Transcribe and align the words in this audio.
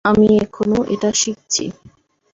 আমি 0.05 0.27
এখনো 0.37 0.77
এটা 0.93 1.09
শিখছি। 1.13 1.65